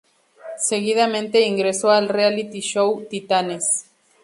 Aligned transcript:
Seguidamente 0.57 1.41
ingresó 1.45 1.91
al 1.91 2.09
reality 2.09 2.59
show 2.61 3.05
"Titanes". 3.07 3.85